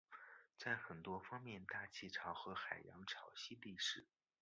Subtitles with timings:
[0.57, 4.07] 在很多方面大气潮和海洋潮汐类似。